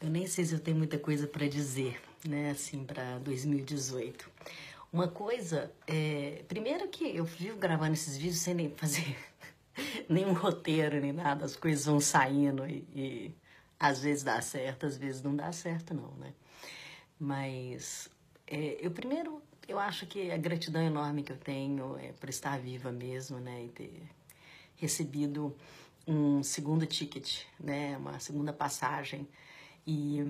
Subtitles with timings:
[0.00, 4.30] Eu nem sei se eu tenho muita coisa para dizer, né, assim, para 2018.
[4.92, 9.16] Uma coisa, é, primeiro que eu vivo gravando esses vídeos sem nem fazer
[10.08, 13.34] nenhum roteiro nem nada, as coisas vão saindo e, e
[13.78, 16.32] às vezes dá certo, às vezes não dá certo, não, né?
[17.18, 18.08] Mas
[18.46, 22.56] é, eu primeiro, eu acho que a gratidão enorme que eu tenho é por estar
[22.60, 24.02] viva mesmo, né, e ter
[24.76, 25.54] recebido
[26.06, 29.28] um segundo ticket, né, uma segunda passagem
[29.90, 30.22] e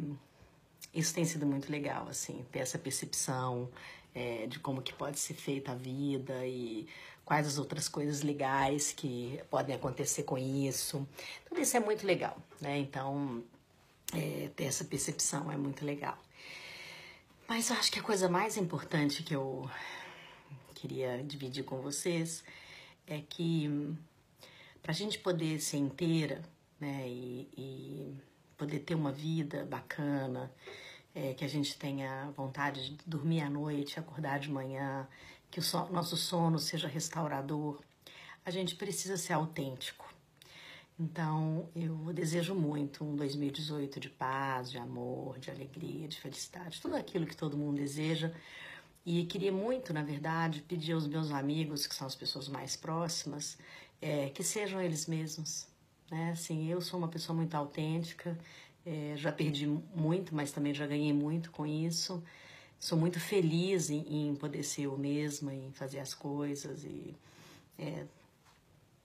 [0.94, 3.68] isso tem sido muito legal, assim, ter essa percepção
[4.14, 6.86] é, de como que pode ser feita a vida e
[7.24, 11.06] quais as outras coisas legais que podem acontecer com isso.
[11.48, 12.78] Tudo isso é muito legal, né?
[12.78, 13.42] Então,
[14.14, 16.16] é, ter essa percepção é muito legal.
[17.48, 19.68] Mas eu acho que a coisa mais importante que eu
[20.76, 22.44] queria dividir com vocês
[23.08, 23.68] é que
[24.80, 26.42] para a gente poder ser inteira,
[26.78, 28.16] né, e, e
[28.58, 30.52] poder ter uma vida bacana,
[31.14, 35.08] é, que a gente tenha vontade de dormir à noite, acordar de manhã,
[35.50, 37.80] que o so nosso sono seja restaurador,
[38.44, 40.06] a gente precisa ser autêntico.
[40.98, 46.96] Então, eu desejo muito um 2018 de paz, de amor, de alegria, de felicidade, tudo
[46.96, 48.32] aquilo que todo mundo deseja.
[49.06, 53.56] E queria muito, na verdade, pedir aos meus amigos, que são as pessoas mais próximas,
[54.02, 55.68] é, que sejam eles mesmos.
[56.10, 56.30] Né?
[56.32, 58.38] Assim, eu sou uma pessoa muito autêntica,
[58.84, 62.22] é, já perdi muito, mas também já ganhei muito com isso.
[62.78, 67.14] Sou muito feliz em, em poder ser eu mesma, em fazer as coisas e
[67.78, 68.06] é,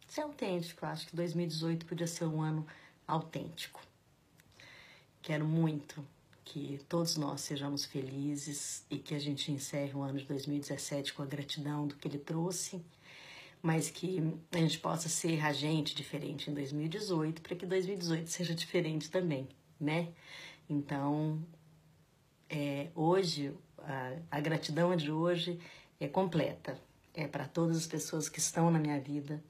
[0.07, 0.85] ser autêntico.
[0.85, 2.65] Eu acho que 2018 podia ser um ano
[3.07, 3.81] autêntico.
[5.21, 6.05] Quero muito
[6.45, 11.23] que todos nós sejamos felizes e que a gente encerre o ano de 2017 com
[11.23, 12.83] a gratidão do que ele trouxe
[13.63, 19.09] mas que a gente possa ser agente diferente em 2018 para que 2018 seja diferente
[19.09, 19.47] também,
[19.79, 20.09] né?
[20.69, 21.41] Então,
[22.49, 25.57] é, hoje, a, a gratidão de hoje
[25.97, 26.77] é completa.
[27.13, 29.41] É para todas as pessoas que estão na minha vida,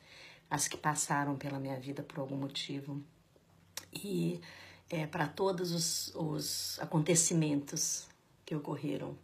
[0.48, 3.02] as que passaram pela minha vida por algum motivo.
[3.92, 4.40] E
[4.92, 8.08] é para todos os, os acontecimentos
[8.46, 9.18] que ocorreram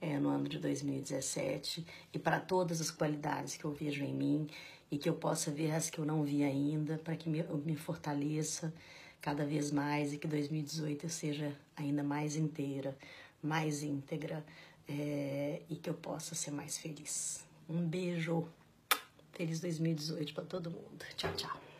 [0.00, 4.48] é, no ano de 2017 e para todas as qualidades que eu vejo em mim
[4.90, 7.76] e que eu possa ver as que eu não vi ainda, para que me, me
[7.76, 8.72] fortaleça
[9.20, 12.96] cada vez mais e que 2018 eu seja ainda mais inteira,
[13.42, 14.44] mais íntegra
[14.88, 17.44] é, e que eu possa ser mais feliz.
[17.68, 18.46] Um beijo,
[19.32, 21.04] feliz 2018 para todo mundo.
[21.16, 21.73] Tchau, tchau.